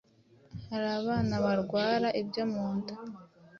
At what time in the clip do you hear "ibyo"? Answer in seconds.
2.21-2.43